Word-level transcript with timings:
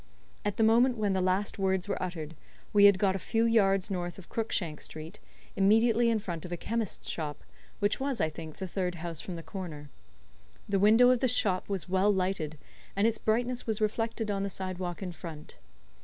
At 0.43 0.57
the 0.57 0.63
moment 0.63 0.97
when 0.97 1.13
the 1.13 1.21
last 1.21 1.59
words 1.59 1.87
were 1.87 2.01
uttered 2.01 2.35
we 2.73 2.85
had 2.85 2.97
got 2.97 3.15
a 3.15 3.19
few 3.19 3.45
yards 3.45 3.91
north 3.91 4.17
of 4.17 4.29
Crookshank 4.29 4.81
Street, 4.81 5.19
immediately 5.55 6.09
in 6.09 6.17
front 6.17 6.43
of 6.43 6.51
a 6.51 6.57
chemist's 6.57 7.07
shop 7.07 7.43
which 7.77 7.99
was, 7.99 8.19
I 8.19 8.27
think, 8.27 8.55
the 8.57 8.67
third 8.67 8.95
house 8.95 9.21
from 9.21 9.35
the 9.35 9.43
corner. 9.43 9.91
The 10.67 10.79
window 10.79 11.11
of 11.11 11.19
this 11.19 11.35
shop 11.35 11.69
was 11.69 11.87
well 11.87 12.11
lighted, 12.11 12.57
and 12.95 13.05
its 13.05 13.19
brightness 13.19 13.67
was 13.67 13.79
reflected 13.79 14.31
on 14.31 14.41
the 14.41 14.49
sidewalk 14.49 15.03
in 15.03 15.11
front. 15.11 15.59